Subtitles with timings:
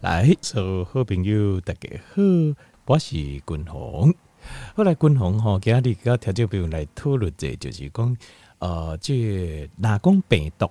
[0.00, 2.22] 来，所有好朋友大家好，
[2.86, 4.14] 我是君宏。
[4.74, 8.16] 后来君宏吼，今日跟听众朋友来讨论者，就是讲，
[8.60, 10.70] 呃，这哪讲病毒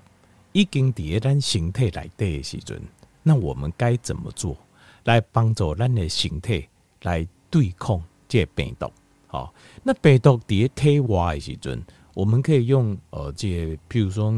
[0.52, 2.81] 已经伫咱身体内底的时阵，
[3.21, 4.57] 那我们该怎么做
[5.04, 6.68] 来帮助咱的身体
[7.04, 8.91] 来对抗这病毒？
[9.27, 9.54] 好，
[9.84, 11.80] 那病毒伫体外的时阵，
[12.16, 13.48] 我们可以用呃，这
[13.88, 14.34] 譬如说，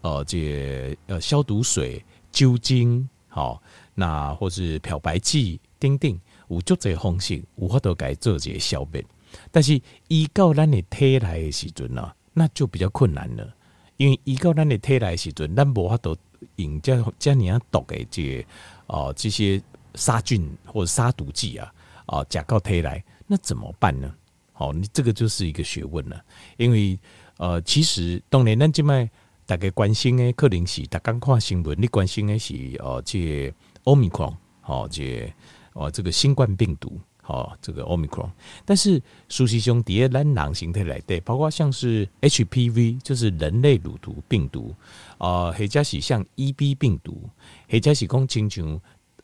[0.00, 2.02] 呃，这呃消毒水、
[2.32, 3.62] 酒精，好。
[3.96, 6.16] 那或是漂白剂、等等，
[6.48, 9.04] 有足侪方式，有法度该做一个消灭。
[9.50, 13.54] 但是依到咱的体内的时阵呢，那就比较困难了，
[13.96, 16.16] 因为依到咱的体内的时阵，咱无法度
[16.56, 18.46] 用这这样毒的这
[18.86, 19.60] 哦、呃、这些
[19.94, 21.72] 杀菌或者杀毒剂啊
[22.06, 24.14] 啊加到体内，那怎么办呢？
[24.52, 26.22] 好，你这个就是一个学问了。
[26.56, 26.98] 因为
[27.38, 29.10] 呃，其实当然咱即卖
[29.44, 33.52] 大家关心的可能是，大家看新闻，你关心的是哦、呃、这
[33.86, 33.92] 个。
[33.92, 35.32] 奥密克戎，好，这
[35.72, 38.30] 哦，这个新冠病毒，好，这个奥密克戎。
[38.64, 44.74] 但是，苏西兄第二单囊形态来对，包括像是 HPV，就是人类乳头病毒，
[45.18, 47.30] 啊，或者是像 EB 病毒，
[47.70, 48.80] 或者是讲亲像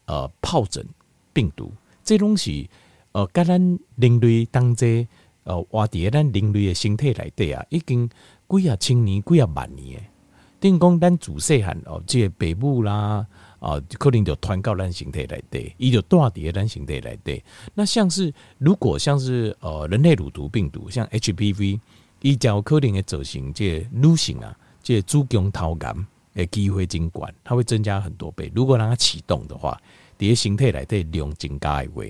[0.07, 0.87] 呃疱疹
[1.33, 1.73] 病毒，
[2.05, 2.71] 这东西
[3.13, 5.07] 呃，跟咱人类当中
[5.45, 8.09] 呃，活伫咱人类的身体来对啊，已经
[8.49, 10.09] 几啊千年、几啊万年诶。
[10.61, 13.27] 等于讲咱自细汉哦，这个北部啦。
[13.63, 17.41] 啊，可能就传到咱身体来对，伊就带伫咱身体来对。
[17.75, 21.79] 那像是如果像是呃人类乳头病毒，像 HPV，
[22.23, 24.53] 伊较可能会造成这女性啊，
[24.83, 25.95] 这子宫头癌
[26.35, 28.51] 的机会增高，它会增加很多倍。
[28.53, 29.81] 如果让它启动的话，
[30.19, 32.03] 伫身体来对量增加的话，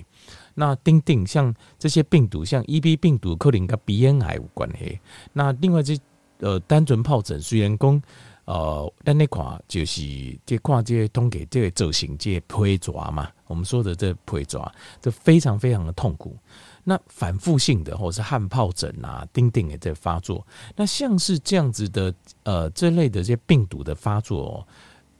[0.55, 4.98] 那丁丁像这些病毒，像 EB 病毒，可能跟鼻咽癌有关系。
[5.34, 5.98] 那另外这
[6.39, 8.03] 呃单纯疱疹，虽然讲。
[8.45, 10.03] 呃，咱那看就是
[10.45, 16.37] 这看这统计这个造成这皮爪嘛，我们说的这皮爪，这非常非常的痛苦。
[16.83, 20.45] 那反复性的或者是汗疱疹啊、丁丁的这发作，
[20.75, 24.67] 那像是这样子的呃这类的这些病毒的发作，哦，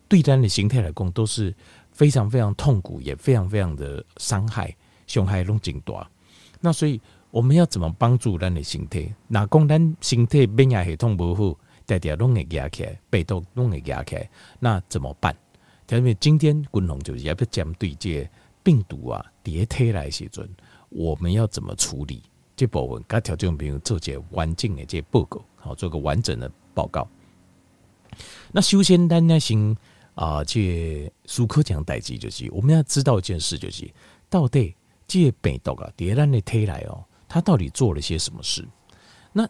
[0.09, 1.55] 对咱的形态来讲都是
[1.93, 4.75] 非常非常痛苦，也非常非常的伤害，
[5.07, 6.11] 伤害拢真大。
[6.61, 7.01] 那所以
[7.31, 9.15] 我们要怎么帮助咱的形态？
[9.29, 11.57] 那讲咱形态免疫系统不好。
[11.87, 15.35] 大家拢会压起来，被动拢会压起来，那怎么办？
[15.89, 18.27] 因为今天军龙就是要不针对这
[18.63, 20.49] 病毒啊，叠贴来时阵，
[20.89, 22.23] 我们要怎么处理
[22.57, 23.05] 这部分？
[23.07, 27.07] 该条件朋友做些完整的这报告，好，做个完整的报告。
[28.53, 29.77] 那首先，咱要先
[30.15, 33.91] 啊，这苏科讲代志就是，我们要知道一件事，就是
[34.31, 34.75] 到底
[35.07, 38.67] 这病毒啊，叠咱的推来哦，它到底做了些什么事？
[39.33, 39.47] 那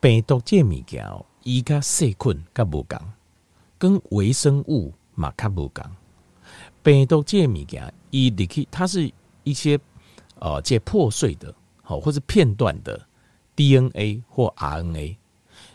[0.00, 1.26] 病毒这物件哦。
[1.44, 2.98] 伊甲细菌甲无共，
[3.78, 5.84] 跟微生物嘛较无共。
[6.82, 9.10] 病毒这物件，伊入去，它是
[9.44, 9.78] 一些
[10.38, 13.00] 呃，这破碎的，好或是片段的
[13.54, 15.16] DNA 或 RNA。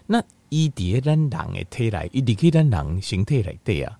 [0.05, 3.99] 那伊伫咧咱人的体内，伊入去咱人形体内底啊，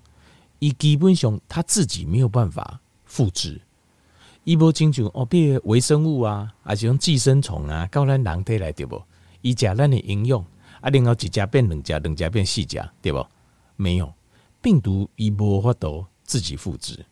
[0.59, 3.59] 伊基本上它自己没有办法复制。
[4.43, 9.01] 伊无亲像哦，比如微生物啊，还是用寄生虫啊，到咱人体内对不？
[9.41, 10.45] 伊食咱的营养。
[10.81, 13.25] 啊，然后一家变两家，两家变四家，对不？
[13.75, 14.11] 没有
[14.61, 17.05] 病毒，伊无法度自己复制，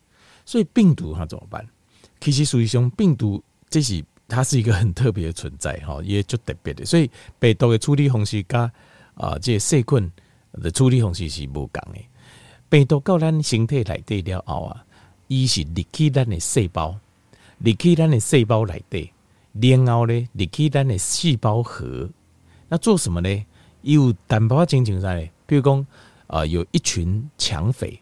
[0.46, 1.68] 所以病毒它怎么办？
[2.20, 6.84] 其实属于说病毒，这是它是一个很特别的存在哈，也就特别的。
[6.84, 7.10] 所以
[7.40, 8.60] 病毒的处理方式跟
[9.14, 10.12] 啊，这细菌
[10.54, 12.00] 的处理方式是无共的。
[12.68, 14.84] 病毒到咱身体内底了后啊，
[15.28, 16.98] 伊是入去咱的细胞，
[17.60, 19.12] 入去咱的细胞内底，
[19.54, 22.10] 然后呢，入去咱的细胞核，
[22.68, 23.46] 那做什么呢？
[23.94, 25.86] 有淡薄仔情形在，比如讲，
[26.26, 28.02] 呃，有一群抢匪，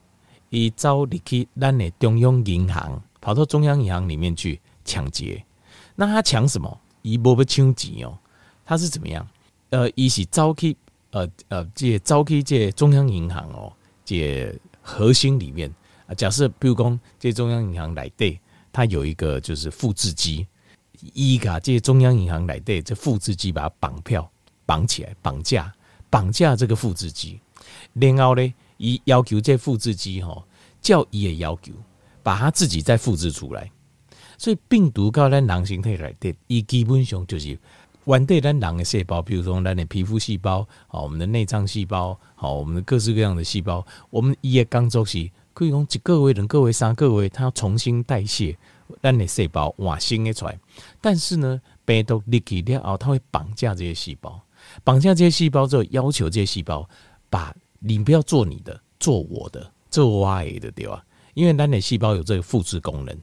[0.50, 5.44] 伊走入去咱的中央银行，跑到中央银行里面去抢劫。
[5.96, 6.80] 那他抢什么？
[7.02, 8.18] 伊无要抢钱哦，
[8.64, 9.28] 他是怎么样？
[9.72, 10.74] 呃，伊是走去，
[11.12, 13.74] 呃呃，这走去这中央银行哦，
[14.06, 15.70] 这核心里面
[16.08, 18.40] 啊，假设比如讲，这中央银行内底，
[18.72, 20.48] 它有一个就是复制机，
[21.14, 24.30] 伊甲这中央银行内底这复制机把它绑票。
[24.66, 25.72] 绑起来，绑架，
[26.14, 27.40] 绑架这个复制机，
[27.94, 30.44] 然后呢，以要求这复制机吼，
[30.80, 31.74] 叫伊的要求，
[32.22, 33.72] 把它自己再复制出来。
[34.38, 37.58] 所以病毒到咱人身体来的，伊基本上就是
[38.06, 48.56] 原对咱人的细胞，比如说咱的皮肤细胞，好，我们的内脏细胞，好，我们的各式各样的细胞，我们伊的工作是可以用一个月、两个月、三个月，它要重新代谢
[49.02, 50.60] 咱的细胞，换新的出来。
[51.02, 54.40] 但是呢，病毒入去了后，它会绑架这些细胞。
[54.84, 56.88] 绑架这些细胞之后，要求这些细胞
[57.30, 61.04] 把你不要做你的，做我的，做我的，对吧？
[61.34, 63.18] 因为咱的细胞有这个复制功能，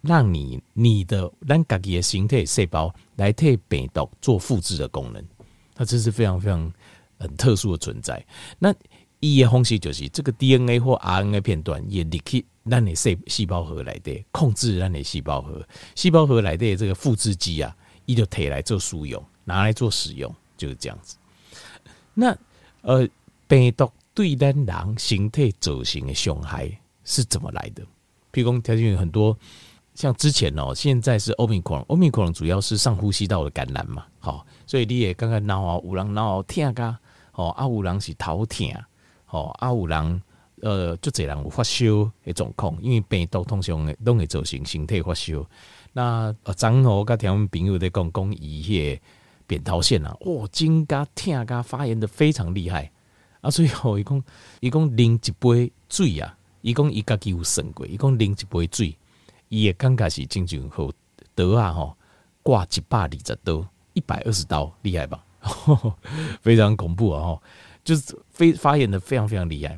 [0.00, 5.22] 让你你的咱自己的形态细胞来替病毒做复制的功能，
[5.74, 6.72] 它这是非常非常
[7.18, 8.24] 很特殊的存在。
[8.58, 8.74] 那
[9.20, 15.64] 伊的方式就是这个 DNA 或 RNA 片段也立去咱的细细胞核来的控制咱的细胞核，
[15.94, 21.16] 细胞核来的这个复制机啊，伊就摕来做使用，拿来做使用，就是这样子。
[22.14, 22.36] 那
[22.82, 23.08] 呃，
[23.48, 26.70] 病毒对咱人形态造成的伤害
[27.04, 27.82] 是怎么来的？
[28.32, 29.36] 譬如讲，条件有很多，
[29.94, 36.96] 像之前哦，现在是 Omicron，Omicron 主要是上呼吸道的感染嘛，好，所以你也刚刚闹啊，有人闹痛噶，
[37.32, 38.68] 哦，啊有人是头痛。
[39.30, 40.22] 哦，啊有人
[40.60, 45.44] 呃，就这人有发烧的状况，因为病毒通常都会造成身体发烧。
[45.92, 49.00] 那呃，昨天我跟听我们朋友在讲，讲伊些
[49.52, 52.90] 扁桃腺啊，哇，真噶痛噶，发炎的非常厉害
[53.42, 53.50] 啊。
[53.50, 54.24] 所以吼，伊讲
[54.60, 58.96] 伊讲啉一杯水啊，伊讲伊家己有算过，伊讲啉一杯水，
[59.48, 60.90] 伊也感觉是真正好
[61.34, 61.96] 刀啊吼，
[62.42, 65.22] 挂一百二十刀，一百二十刀，厉害吧？
[66.40, 67.22] 非常恐怖啊！
[67.22, 67.42] 吼。
[67.84, 69.76] 就是非发炎的非常非常厉害。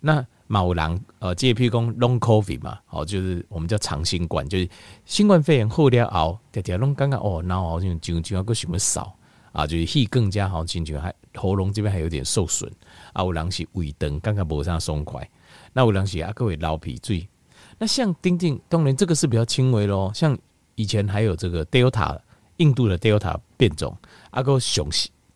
[0.00, 4.68] 那某人呃，这譬如讲 long covid 嘛，哦，就是我们叫长新冠，就是
[5.06, 9.16] 新冠肺炎后了后，条条拢感觉哦，然后好像就就要个什么少
[9.52, 12.70] 啊，就是气更加好，进去还喉咙这边还有点受损
[13.14, 13.24] 啊。
[13.24, 15.26] 有人是胃疼，刚刚无啥松快。
[15.72, 17.26] 那有人是啊，各位流鼻水。
[17.78, 20.12] 那像丁丁，当然这个是比较轻微咯。
[20.14, 20.36] 像
[20.74, 22.18] 以前还有这个 Delta
[22.58, 23.96] 印度的 Delta 变种，
[24.30, 24.88] 啊个雄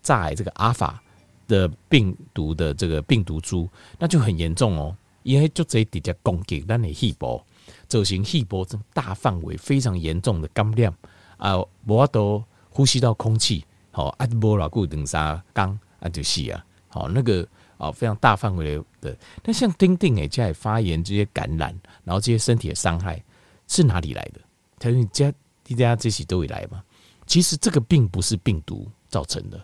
[0.02, 1.02] 在这个阿法。
[1.48, 3.66] 的病毒的这个病毒株，
[3.98, 7.44] 那就很严重哦，因为就这直接攻击咱的细胞，
[7.86, 10.92] 造成细胞这大范围非常严重的感染
[11.36, 23.22] 啊，无法度呼吸到空气，好啊，无偌久两三天啊就死啊，好那个啊非常大范围的，那像丁丁诶，这些发炎这些感染，然后这些身体的伤害
[23.66, 24.40] 是哪里来的？
[24.78, 25.30] 他说你家
[25.64, 26.82] 大家这些都会来吗？
[27.26, 29.60] 其实这个并不是病毒造成的，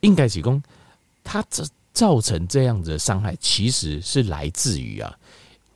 [0.00, 0.62] 应该是讲。
[1.24, 5.16] 他这造成这样子的伤害，其实是来自于啊，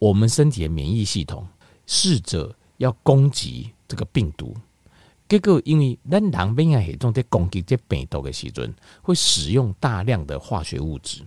[0.00, 1.47] 我们身体的免疫系统
[1.87, 4.53] 试着要攻击这个病毒，
[5.29, 11.23] 结果因为咱人免疫系统在攻击这病毒的时阵，会使用大量的化学物质，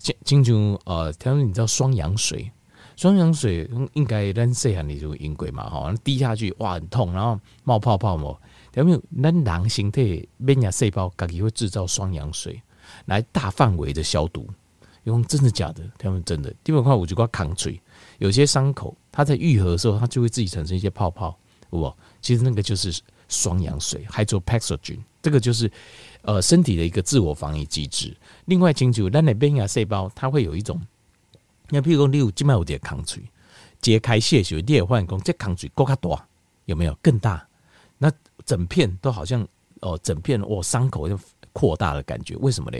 [0.00, 2.50] 像经常呃，他说你知道双氧水，
[2.96, 8.36] 双氧水应该咱细汉你就饮过嘛，哈，滴下去哇很痛，然后冒泡泡沫，
[8.74, 9.00] 有没有？
[9.22, 12.60] 咱人身体免疫细胞自己会制造双氧水。
[13.06, 14.48] 来大范围的消毒，
[15.04, 15.82] 用真的假的？
[15.98, 17.80] 他们真的，第二块我就挂抗水，
[18.18, 21.38] 有些伤口它在愈合的时候，它就会自己产生一些泡泡，
[21.70, 21.92] 不？
[22.20, 25.70] 其实那个就是双氧水 （hydroxygen），这个就是
[26.22, 28.16] 呃身体的一个自我防御机制。
[28.46, 30.80] 另外，清楚，咱的免疫细胞它会有一种，
[31.70, 33.22] 那譬如说，你有静脉有点抗水，
[33.80, 36.26] 揭开血血，你也发现这抗水够卡大，
[36.64, 37.46] 有没有更大？
[37.98, 38.10] 那
[38.44, 39.46] 整片都好像
[39.80, 41.18] 哦，整片哦伤口就。
[41.56, 42.78] 扩大的感觉，为什么呢？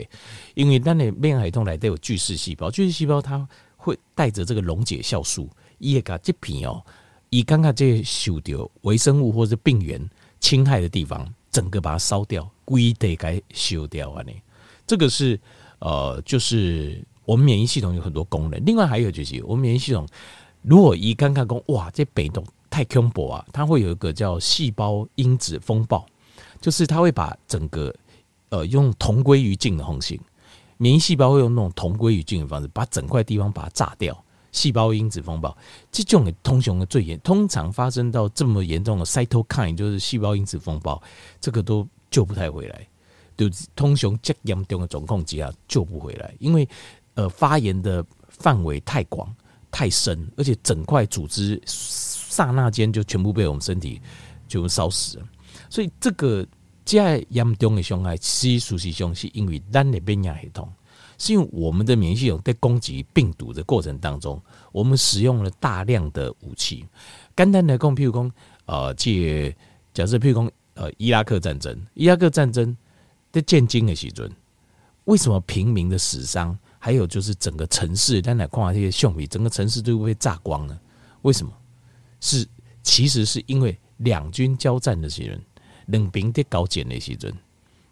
[0.53, 6.85] 因为当你免疫系统内都有巨噬细胞，巨噬细胞它会带着这个溶解酵素，伊会把这片哦，
[7.31, 9.99] 伊刚刚这受到微生物或者病原
[10.39, 14.21] 侵害的地方，整个把它烧掉，归得该修掉啊！
[14.21, 14.31] 呢，
[14.85, 15.39] 这个是
[15.79, 18.63] 呃，就是我们免疫系统有很多功能。
[18.63, 20.07] 另外还有就是，我们免疫系统
[20.61, 26.05] 如果一刚刚讲哇，这病毒太恐怖啊，它会有一个叫细胞因子风暴，
[26.61, 27.91] 就是它会把整个。
[28.49, 30.19] 呃，用同归于尽的方式，
[30.77, 34.23] 免疫细胞会用那种同归于尽的方式，把整块地方把它炸掉。
[34.53, 35.55] 细胞因子风暴，
[35.91, 40.99] 这种的通常的最严，通常发生到这么严重的 cytokine，就是细胞因子风暴，
[41.39, 42.87] 这个都救不太回来。
[43.35, 46.67] 就通常这严重的总控之下救不回来，因为
[47.13, 49.31] 呃发炎的范围太广
[49.69, 54.01] 太深，而且整块组织刹那间就全部被我们身体
[54.47, 55.25] 就烧死了，
[55.69, 56.47] 所以这个。
[56.87, 60.71] 这严重的伤害，其实事实上是因为咱的免疫系统，
[61.17, 64.41] 是因为我们的免疫系统在攻击病毒的过程当中，
[64.71, 66.85] 我们使用了大量的武器。
[67.35, 68.31] 简单来讲，譬如讲，
[68.67, 69.53] 呃，借
[69.93, 72.75] 假设譬如讲，呃，伊拉克战争，伊拉克战争
[73.33, 74.31] 在建军的时阵，
[75.03, 80.79] 为什么平民的死伤，还有就是整个城市，咱来看这些相片，整个城市都会被炸光了？
[81.23, 81.51] 为什么？
[82.21, 82.47] 是
[82.81, 85.37] 其实是因为两军交战的时候。
[85.87, 87.33] 冷兵的高检那些人，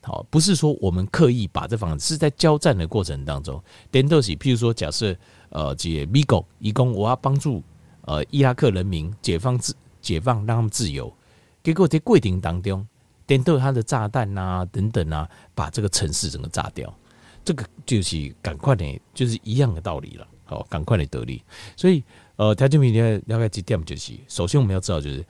[0.02, 3.62] 好，不是说我们刻意把这房子，是在交战的过程当中，
[3.92, 5.16] 点都是，譬如说，假设
[5.50, 7.64] 呃，这美国以供我要帮助
[8.02, 11.12] 呃伊拉克人民解放自解放，让他们自由，
[11.64, 12.88] 结果在过程当中，
[13.26, 16.94] 点都他的炸弹啊等等啊，把这个城市整个炸掉，
[17.44, 21.42] 这个就是赶快的，就是一样的道理了，好，赶快的得利，
[21.76, 22.04] 所以
[22.36, 25.26] 呃，条件比你了解几点就是，首先我们要知道就是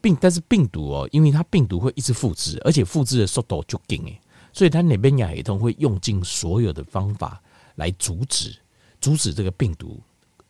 [0.00, 4.20] 病，但是病毒哦，因为它病毒会一直复制，而且复制的速度就劲诶，
[4.52, 7.40] 所以它那边亚系统会用尽所有的方法
[7.76, 8.56] 来阻止，
[9.00, 10.00] 阻止这个病毒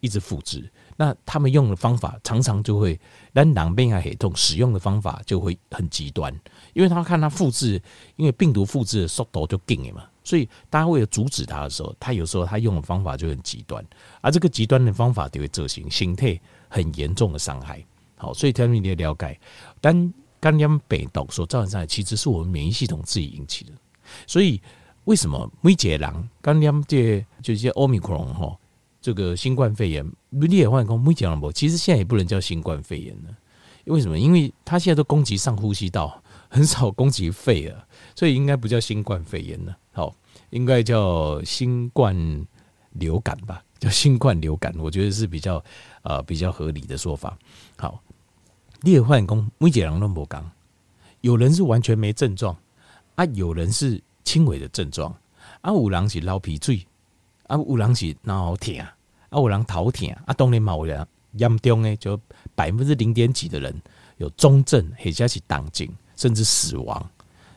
[0.01, 0.71] 一直复制。
[0.97, 2.99] 那他们用的方法常常就会，
[3.33, 6.33] 让两边亚系统使用的方法就会很极端，
[6.75, 7.81] 因为他看它复制，
[8.17, 10.05] 因为病毒复制的速度就劲诶嘛。
[10.25, 13.83] 所以，大家为了阻止它的时候，他有时候他用的方法就很极端，
[14.21, 16.39] 而这个极端的方法就会造成形态
[16.69, 17.83] 很严重的伤害。
[18.19, 19.41] 好，所以条件你也了解，
[19.81, 23.73] 但肝炎病毒所造成伤害，其实是我们免疫系统自己引起的。
[24.27, 24.61] 所以，
[25.05, 28.57] 为什么每个人肝炎这就是奥密克戎哈，
[29.01, 33.37] 这个新冠肺炎，你也换讲每个人不，其实现在也不能叫新冠肺炎了。
[33.85, 34.19] 为什么？
[34.19, 39.77] 因为它现在都攻击上呼吸道，很少攻击肺了，所以应该不叫新冠肺炎了。
[39.93, 40.15] 好，
[40.51, 42.15] 应该叫新冠
[42.93, 45.65] 流感吧，叫新冠流感，我觉得是比较
[46.03, 47.39] 呃比较合理的说法。
[47.79, 47.99] 好，
[48.81, 50.51] 你也换工，每个人都不讲，
[51.21, 52.57] 有人是完全没症状
[53.15, 55.15] 啊，有人是轻微的症状
[55.61, 56.87] 啊，有人是流鼻水
[57.47, 58.95] 啊，有人是脑疼啊，
[59.33, 62.21] 有人头疼啊，当然嘛有人严重的就
[62.55, 63.75] 百分之零点几的人
[64.17, 67.11] 有中症，或者是重症，甚至死亡，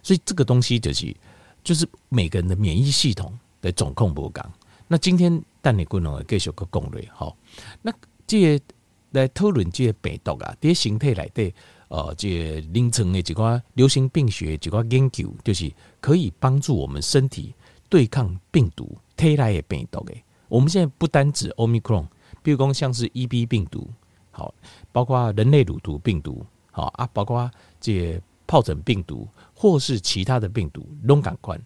[0.03, 1.15] 所以这个东西就是。
[1.63, 4.51] 就是每个人的免疫系统的总控不讲。
[4.87, 7.37] 那今天带你共同继续个攻略，好。
[7.83, 7.93] 那
[8.25, 8.65] 这个
[9.11, 11.53] 来讨论这个病毒啊，这些形态来的
[11.87, 17.53] 呃，这个临床的几个流行病学几个研究，就是可以帮助我们身体
[17.89, 20.13] 对抗病毒带来的病毒的。
[20.47, 22.07] 我们现在不单指 Omicron，
[22.41, 23.87] 比如说像是 EB 病毒，
[24.31, 24.53] 好，
[24.91, 27.49] 包括人类乳头病毒，好啊，包括
[27.79, 29.27] 这个疱疹病毒。
[29.53, 31.61] 或是其他的病毒，龙感官，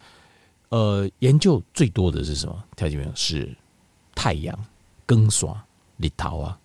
[0.67, 2.61] 呃，研究最多的是什么？
[2.75, 3.55] 条件没有是
[4.13, 4.53] 太阳、
[5.05, 5.57] 更爽、
[5.95, 6.59] 日头啊，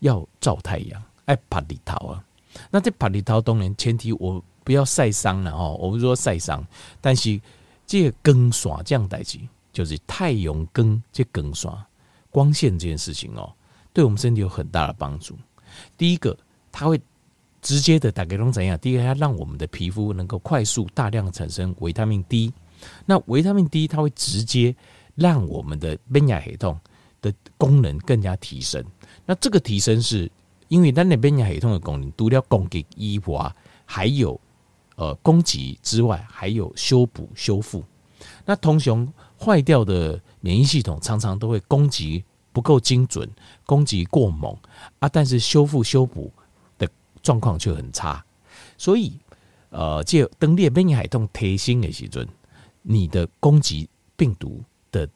[0.00, 2.22] 要照太阳，爱拍日头啊。
[2.70, 6.62] 那这拍日头当然前提我不要晒伤了哦，我不是说晒伤，
[7.00, 7.40] 但是
[7.86, 9.38] 这个更爽这样代志，
[9.72, 11.86] 就是太阳更这更刷
[12.30, 13.50] 光线这件事情哦，
[13.92, 15.36] 对我们身体有很大的帮助。
[15.96, 16.36] 第一个，
[16.70, 17.00] 它会。
[17.62, 18.78] 直接的打给龙怎样？
[18.78, 22.50] 第一个，它让我们的皮肤能够快速大量产生维他命 D。
[23.04, 24.74] 那维他命 D 它会直接
[25.14, 26.80] 让我们的免疫系统
[27.20, 28.82] 的功能更加提升。
[29.30, 30.28] 那这个提升是
[30.66, 33.54] 因为它的免疫系统的功能，除了攻击、抑化，
[33.86, 34.40] 还有
[34.96, 37.84] 呃攻击之外，还有修补、修复。
[38.44, 39.06] 那通常
[39.38, 43.30] 坏掉的免疫系统常常都会攻击不够精准，
[43.64, 44.52] 攻击过猛
[44.98, 46.32] 啊，但是修复、修补
[46.76, 46.90] 的。
[47.22, 48.24] 状况却很差，
[48.78, 49.12] 所以
[49.68, 52.26] 呃，这当你的免疫系统提升的时阵，
[52.80, 55.06] 你的攻击病毒的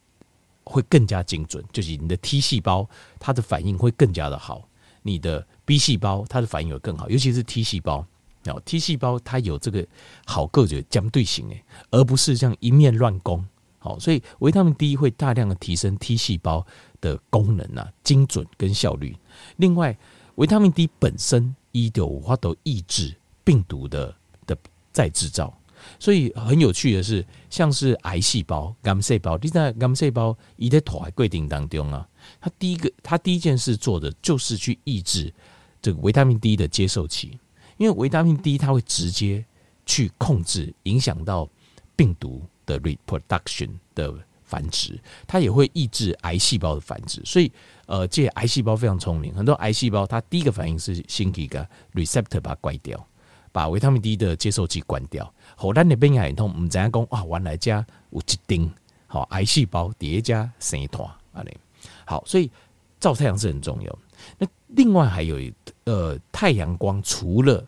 [0.65, 2.85] 会更加精准，就是你的 T 细胞
[3.19, 4.67] 它的反应会更加的好，
[5.01, 8.05] 你的 B 细胞它的反应会更好，尤其是 T 细胞
[8.47, 9.85] 哦，T 细胞它有这个
[10.25, 13.45] 好个就相对性诶，而不是这样一面乱攻。
[13.79, 16.65] 好，所以维他命 D 会大量的提升 T 细胞
[16.99, 19.15] 的功能啊，精准跟效率。
[19.55, 19.97] 另外，
[20.35, 21.55] 维他命 D 本身。
[21.77, 24.15] 一九五它都抑制病毒的
[24.47, 24.57] 的
[24.93, 25.53] 再制造，
[25.99, 32.07] 所以很有趣的是，像是癌细胞、癌细胞，你在癌细胞一在头还规定当中啊，
[32.39, 35.33] 它第一个，它第一件事做的就是去抑制
[35.81, 37.39] 这个维他命 D 的接受器，
[37.77, 39.43] 因为维他命 D 它会直接
[39.85, 41.49] 去控制、影响到
[41.95, 44.13] 病毒的 reproduction 的
[44.43, 47.51] 繁殖，它也会抑制癌细胞的繁殖，所以。
[47.87, 51.63] 呃，这癌细胞非常聪明，很多癌细胞它第一个反应是先给个
[51.93, 53.07] receptor 把它关掉，
[53.55, 55.33] 把维他命 D 的接收器关掉。
[55.55, 57.23] 好，咱那边也很痛，我们怎样讲啊？
[57.23, 58.69] 原来家有一丁
[59.07, 61.57] 好癌细胞叠加生团啊嘞。
[62.05, 62.51] 好，所以
[62.99, 63.99] 照太阳是很重要。
[64.37, 65.37] 那另外还有
[65.85, 67.65] 呃，太阳光除了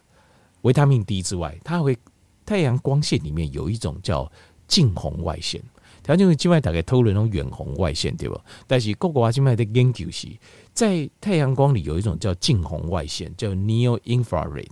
[0.64, 1.98] 维他命 D 之外，它会
[2.46, 4.30] 太阳光线里面有一种叫
[4.68, 5.64] 近红外线。
[6.08, 8.42] 条件是境外大概透了那种远红外线，对吧？
[8.66, 10.28] 但是各国境外的研究是，
[10.74, 14.70] 在太阳光里有一种叫近红外线，叫 Neo Infrared。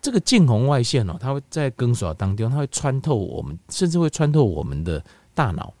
[0.00, 5.02] 这个近红外线哦，它会在光线当中，它会穿透我们，甚至会穿透我们的
[5.34, 5.72] 大脑。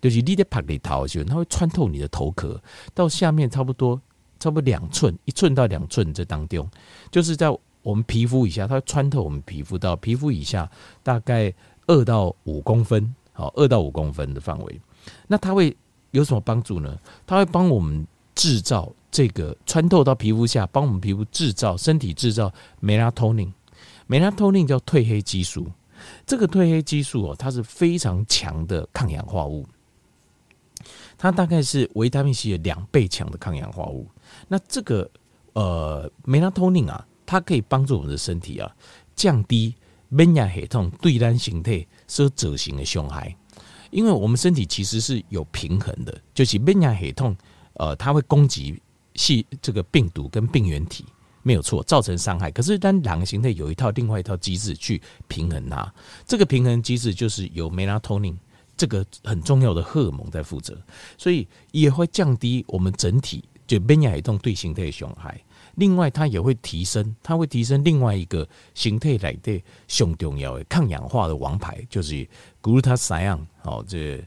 [0.00, 2.58] 就是你在帕里头就，它会穿透你的头壳，
[2.94, 4.00] 到下面差不多
[4.40, 6.66] 差不多两寸，一寸到两寸这当中，
[7.10, 7.50] 就是在
[7.82, 10.70] 我们皮肤以下，它会穿透我们皮肤到皮肤以下
[11.02, 11.52] 大概
[11.86, 13.14] 二到五公分。
[13.36, 14.80] 好，二到五公分的范围，
[15.28, 15.76] 那它会
[16.10, 16.98] 有什么帮助呢？
[17.26, 22.50] 它会帮我们制造这个穿透到皮肤下，帮我们皮肤制造身体制造
[22.82, 25.70] melatonin，melatonin 叫褪黑激素。
[26.24, 29.66] 这个褪黑激素哦，它是非常强的抗氧化物，
[31.18, 34.06] 它大概是维他命 C 的两倍强的抗氧化物。
[34.48, 35.10] 那这个
[35.52, 38.74] 呃梅拉托宁啊，它可以帮助我们的身体啊
[39.14, 39.74] 降低
[40.08, 43.34] 免疫系统对咱身体所造成的伤害。
[43.90, 47.36] 因为我们身体其实是有平衡的，就是免疫系统
[47.74, 48.80] 呃，它会攻击
[49.14, 51.04] 细这个病毒跟病原体。
[51.42, 52.50] 没有错，造成伤害。
[52.50, 55.94] 可是，当两个形态有一套另外一套机制去平衡它，
[56.26, 58.36] 这个平衡机制就是由梅拉托宁
[58.76, 60.76] 这个很重要的荷尔蒙在负责，
[61.16, 65.40] 所以也会降低我们整体就免疫系统对形态的伤害。
[65.76, 72.26] 另外，它也会提升，它会提升另外一个形态来的最重要的抗氧化的王牌，就是
[72.62, 74.22] glutathione 哦，这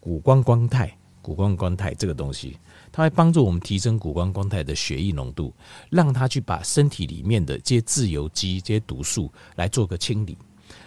[0.00, 0.90] 谷胱甘肽，
[1.20, 2.56] 谷胱甘肽这个东西。
[2.92, 5.52] 它会帮助我们提升谷胱甘肽的血液浓度，
[5.90, 10.36] 让它去把身体里面的这些自由基、这些毒素来做个清理。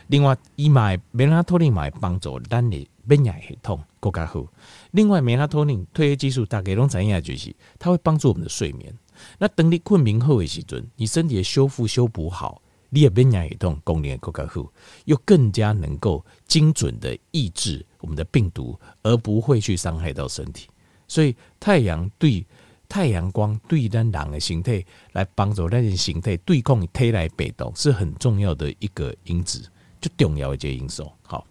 [0.07, 4.45] 另外，伊买梅拉托宁买帮助咱的免疫系统更加好。
[4.91, 8.93] 另外，梅拉托宁褪黑激素大概拢怎样就是，它会帮助我们的睡眠。
[9.37, 14.71] 那等你困眠后的时阵，你身体的修复修补好，你也免疫系统功能更加好，
[15.05, 20.67] 又更加能够精准的抑制我们的病毒，而不会去伤害到身体。
[21.07, 22.45] 所以太阳对
[22.87, 29.61] 太阳光对咱人的形态来帮助咱的形态对抗体内病毒是很重要的一个因子，
[29.99, 31.11] 就重要的一个因素。
[31.23, 31.45] 好，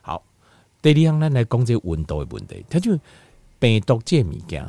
[0.00, 0.22] 好，
[0.80, 2.98] 第二项咱来讲这温度的问题，它就
[3.58, 4.66] 病毒这物件，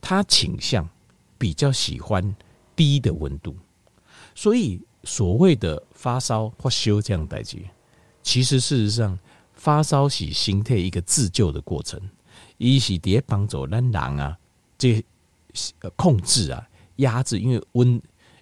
[0.00, 0.88] 它倾向
[1.38, 2.34] 比较喜欢
[2.74, 3.56] 低的温度，
[4.34, 7.58] 所以所谓的发烧或休这样代志，
[8.22, 9.18] 其实事实上
[9.54, 12.00] 发烧是形态一个自救的过程。
[12.58, 14.38] 一是伫帮助咱人啊，
[14.78, 15.04] 这
[15.94, 16.66] 控制啊、
[16.96, 18.00] 压制，因为温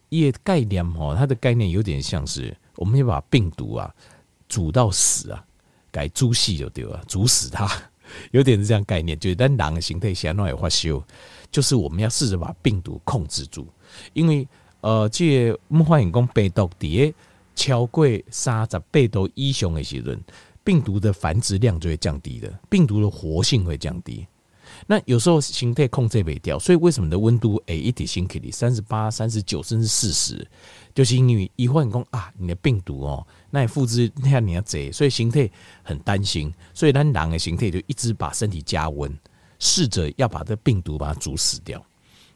[0.08, 3.92] 一个概念吼，它的概念有点像是我们要把病毒啊
[4.48, 5.44] 煮到死啊，
[5.90, 7.68] 改煮死就对了，煮死它，
[8.32, 9.18] 有点是这样概念。
[9.18, 11.02] 就是当狼的形态先乱有发烧，
[11.50, 13.66] 就是我们要试着把病毒控制住，
[14.12, 14.46] 因为
[14.80, 17.14] 呃，这个、我们发现讲病毒伫
[17.54, 20.20] 超过三十八度以上的时阵。
[20.62, 24.26] 病毒的繁殖量就会降低的，病毒的活性会降低。
[24.86, 30.46] 那有时候形态控制没掉，所以为什么的温度诶一点星克里三十八、三十九甚至四十，
[30.94, 35.48] 就是因为一换工啊，你的病毒哦，那你复制那你要贼，所以形态
[35.82, 39.12] 很担心，所以咱人的形态就一直把身体加温，
[39.58, 41.84] 试着要把这病毒把它煮死掉。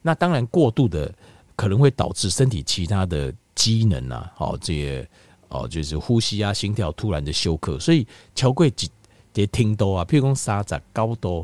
[0.03, 1.13] 那当然过度的
[1.57, 5.09] 可能会导致身体其他的机能啊，好这些。
[5.51, 8.91] 哦，就是呼吸啊、心跳突然的休克，所以超过几
[9.33, 11.43] 得听多啊，譬如讲三十高度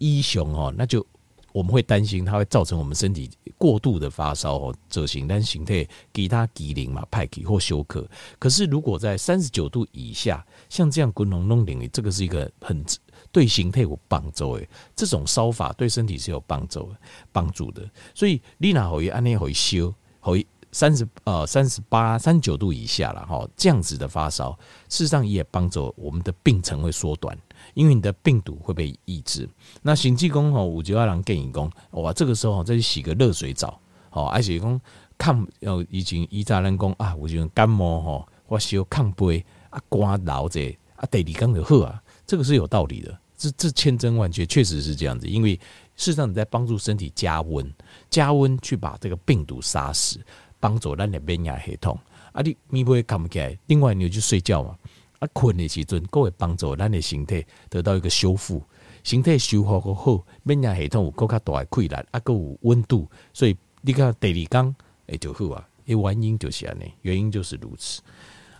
[0.00, 1.06] 以上哦，那就
[1.52, 8.08] 我们会担心它会造成我们身体过度的发烧哦，造成但形态其他机能嘛派气或休克。
[8.38, 12.84] 可是如果在三十九度以下，像这样滚龙龙领域，这个是一个很
[13.30, 16.98] 对形态有帮助诶，这种烧法对身体是有帮助的，
[17.30, 17.88] 帮助的。
[18.14, 20.46] 所以你那可以按呢可以烧可以。
[20.72, 24.52] 三十呃三十八三十九度以下了哈，这样子的发烧，
[24.88, 27.36] 事实上也帮助我们的病程会缩短，
[27.74, 29.48] 因为你的病毒会被抑制。
[29.82, 33.80] 那行气功吼，五九二郎建议讲，哇，这个时候再去洗个热水澡，
[34.10, 34.80] 好，而且讲
[35.18, 40.60] 抗呃以前以前人讲啊，我就感冒吼，或烧抗杯啊，刮脑者
[40.94, 45.56] 啊，第二天就好啊，这个是有道理的，这这千真万确，确实是这样子，因为
[45.96, 47.74] 事实上你在帮助身体加温，
[48.08, 50.20] 加温去把这个病毒杀死。
[50.60, 51.98] 帮助咱的免疫系统，
[52.32, 53.58] 啊，你咪不会看不起来。
[53.66, 54.76] 另外，你就睡觉嘛，
[55.18, 58.62] 啊，困的时阵，各会帮助咱的身体得到一个修复，
[59.02, 65.66] 身体修复过后，免疫系统有更加大的溃烂，啊，够有温度，所以你看第二天诶就好啊。
[65.86, 68.00] 原因就是安尼，原因就是如此。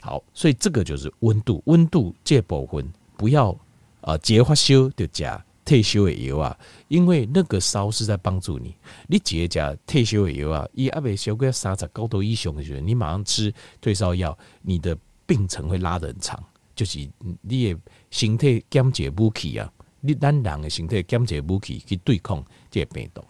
[0.01, 3.57] 好，所以这个就是温度，温度这部分不要
[4.01, 5.41] 啊，结发烧就加。
[5.71, 8.75] 退烧的药啊，因为那个烧是在帮助你。
[9.07, 16.43] 你直接加退烧的药啊，伊阿未烧过三十九度以上的时候，你马上吃退烧药，你的病程会拉得很长。
[16.75, 16.99] 就是
[17.43, 17.81] 你的
[18.11, 23.23] 身体减解武器啊，你咱人的身体减解武器去对抗这个病毒。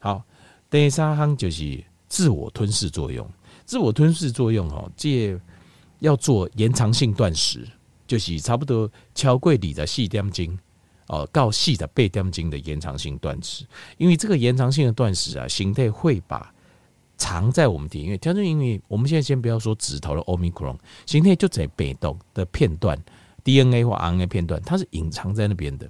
[0.00, 0.24] 好，
[0.70, 3.30] 第三项就是自我吞噬作用。
[3.66, 5.38] 自我吞噬作用哦，这
[5.98, 7.68] 要做延长性断食，
[8.06, 10.58] 就是差不多超过二十四点钟。
[11.08, 13.64] 哦，较细的背点精的延长性断食，
[13.96, 16.52] 因为这个延长性的断食啊，形态会把
[17.16, 18.18] 藏在我们体内。
[18.22, 22.98] 因为，因为我们现在先不要说指头的欧米克戎形态，就在被动的片段
[23.44, 25.88] DNA 或 RNA 片段，它是隐藏在那边的。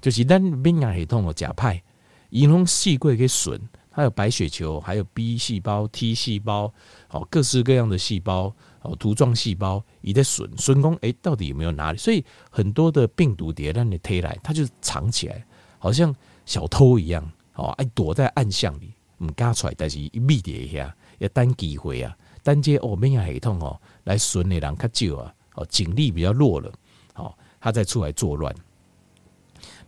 [0.00, 1.82] 就是咱免疫系统的假派，
[2.30, 3.60] 以种细贵给损，
[3.94, 6.72] 它有白血球，还有 B 细胞、T 细胞，
[7.10, 8.54] 哦，各式各样的细胞。
[8.82, 11.96] 哦，突状细胞也在损损工，哎，到底有没有哪里？
[11.96, 15.42] 所以很多的病毒碟让你推来，它就藏起来，
[15.78, 26.70] 好像小偷一样，哦，哎，躲在暗巷里，唔加出来，但是一密一下要等机会啊，等这哦免疫系统哦来损的人较少啊，哦警力比较弱了，
[27.14, 28.54] 好，它再出来作乱。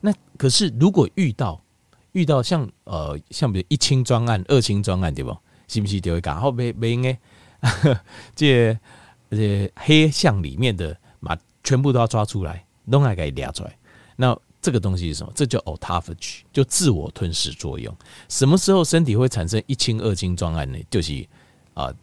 [0.01, 1.62] 那可是如果遇到
[2.16, 5.37] 遇到像呃像比如一轻专案、二轻专案对不？
[5.68, 7.18] 是不是就会讲好没没应该
[8.35, 8.74] 这
[9.31, 13.76] 这黑巷里面的嘛，全部都要抓出来，弄来给抓出来。
[14.16, 15.33] 那这个东西是什么？
[15.35, 17.94] 这叫 autophagy，就自我吞噬作用。
[18.31, 20.79] 什么时候身体会产生一氢、二氢专案呢？
[20.88, 21.20] 就是
[21.74, 21.96] 啊、呃，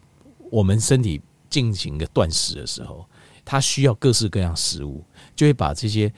[0.50, 3.04] 我们身体进行一个断食的时候，
[3.44, 5.02] 它需要各式各样食物，
[5.34, 6.12] 就会把这些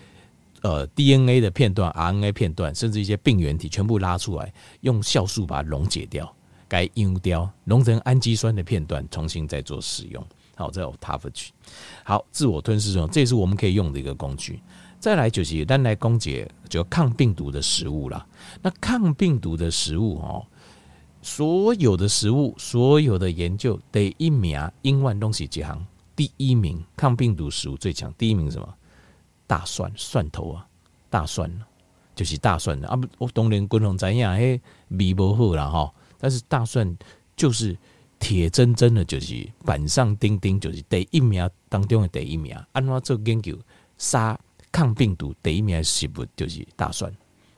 [0.66, 6.34] 呃 DNA 的片段、RNA 片段，甚至一些病原体全部拉出来，用酵素把它溶解掉。
[6.66, 10.26] 该用掉，弄成氨基酸的片段，重新再做使用。
[10.56, 11.50] 好，这 autophagy。
[12.02, 14.60] 好，自我吞噬这种，这也是我们可以用的一个工具。
[14.98, 18.26] 再来就是，单来攻解就抗病毒的食物啦。
[18.60, 20.44] 那抗病毒的食物哦，
[21.22, 28.74] 所有的食物，所有的研究，第一名，英万东西几行，第一名抗病毒食物最强，第一名什么？
[29.46, 30.66] 大蒜，蒜头啊，
[31.08, 31.50] 大蒜，
[32.14, 32.96] 就是大蒜啊。
[32.96, 35.92] 不，我当然共同知影，嘿，味不好啦哈。
[36.18, 36.96] 但是大蒜
[37.36, 37.76] 就是
[38.18, 42.56] 铁铮铮的，就是板上钉钉，就是第一名当中的第一名。
[42.72, 43.58] 按照做研究，
[43.98, 44.38] 杀
[44.72, 47.12] 抗病毒第一名的食物就是大蒜，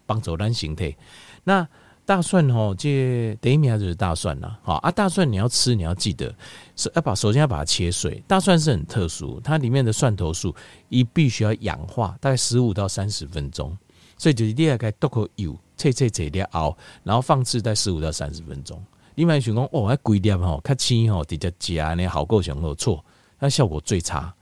[0.06, 0.96] 帮助咱身体。
[1.44, 1.66] 那
[2.08, 4.58] 大蒜吼，这第一名就是大蒜啦。
[4.62, 6.34] 好啊，大蒜你要吃，你要记得
[6.74, 8.24] 是要把首先要把它切碎。
[8.26, 10.56] 大蒜是很特殊，它里面的蒜头素
[10.88, 13.76] 一必须要氧化，大概十五到三十分钟。
[14.16, 15.54] 所以就是第二个剁口油。
[15.76, 18.82] 切切切掉熬，然后放置在十五到三十分钟。
[19.14, 23.04] 另外想讲哦，还贵点吼，较轻吼，直接夹呢好够上好错，
[23.38, 24.34] 那效果最差。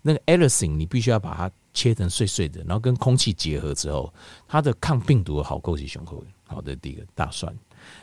[0.00, 4.10] 那个 allicin 你必须要把它切成碎碎的，然后跟空气结合之后，
[4.48, 6.24] 它的抗病毒的好够是雄厚。
[6.50, 7.56] 好的，第一个大蒜。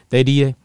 [0.10, 0.56] 第二呢，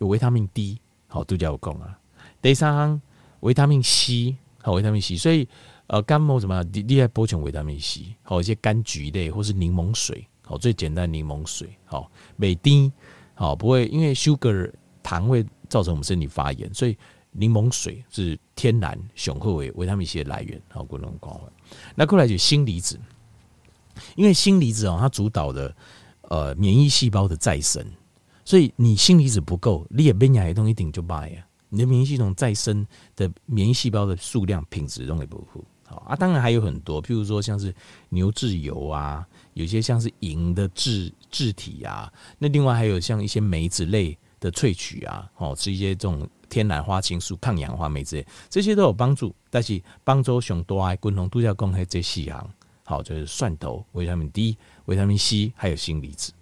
[0.00, 1.98] 有维他命 D，好都叫我讲啊。
[2.42, 3.00] 第三，
[3.40, 5.48] 维他命 C，好维他命 C，所以
[5.86, 10.26] 呃感冒什么，你你要补充维他命 C，好一些柑橘类或是柠檬水。
[10.44, 12.90] 好，最简单柠檬水，好，美丁，
[13.34, 14.72] 好，不会因为 sugar
[15.02, 16.96] 糖会造成我们身体发炎，所以
[17.32, 21.42] 柠檬水是天然雄厚为维他命 C 的来源，好，不能光坏。
[21.94, 22.98] 那过来就锌离子，
[24.16, 25.76] 因为锌离子哦，它主导的
[26.28, 27.84] 呃免疫细胞的再生，
[28.44, 35.60] 所以你锌离子不够，你也免疫系统一定就败呀，你的免疫系统再生的免疫细胞的数量品质都会不好。
[35.90, 37.74] 好啊，当然还有很多，譬如说像是
[38.10, 39.26] 牛至油啊。
[39.54, 49.34] 有些像是银的质质体啊，那另外还有像一些梅子类的萃取啊，哦，是一些这种天然花青素、抗氧化酶之类，这些都有帮助。
[49.50, 52.48] 但是帮助上多爱共同度假公开这四项，
[52.88, 56.32] 好，就是蒜头、维他命 D、维他命 C，还有锌离子。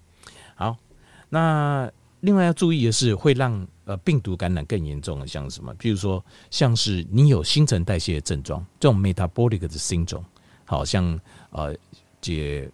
[0.54, 0.76] 好，
[1.28, 5.74] 那另外要注意的是，会让呃病毒感染更严重的，像什么？
[5.74, 10.22] 譬如说，像是你有新陈代谢的症状，这种 metabolic 的 syndrome，
[10.64, 11.18] 好像
[11.50, 11.74] 呃
[12.20, 12.70] 解。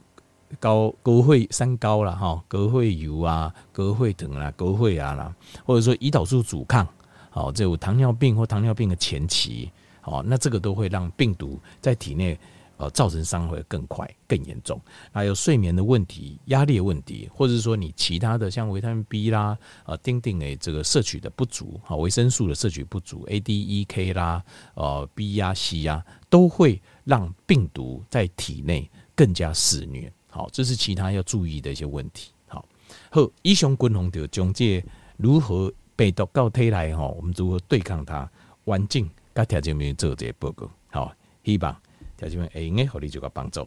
[0.61, 6.87] 高高会三高了哈，高会油啊，高会疼啊，高会啊啦，或者说胰岛素阻抗，
[7.31, 12.39] 好，这有糖尿病或糖尿病的前期，好，那这个都会让病毒在体内
[12.83, 14.81] 呃造成伤害更快、更严重。
[15.13, 24.43] 还有睡眠的问题、压力的问题，或者是说你其他的像维他命 B 啦，呃，丁丁诶这个摄取的不足，好，维生素的摄取不足，A、D、E、K 啦，
[24.75, 30.13] 呃，B 呀、C 呀，都会让病毒在体内更加肆虐。
[30.29, 32.33] 好，这是其他要注意的一些问题。
[32.49, 32.67] 好，
[33.11, 34.85] 好，以上均衡就讲这
[35.17, 38.29] 如何病毒到体内哈，我们如何对抗它，
[38.65, 40.69] 完整跟条件面做这些报告。
[40.91, 41.15] 好，
[41.45, 41.77] 希望
[42.23, 43.67] 条件面会用的，互你这个帮助。